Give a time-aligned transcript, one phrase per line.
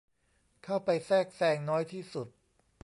[0.63, 2.27] เข้าไปแทรกแซงน้อยที่สุด